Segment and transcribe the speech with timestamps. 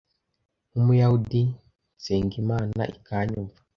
[0.69, 1.41] nkumuyahudi
[1.97, 3.59] nsenga imana ikanyumva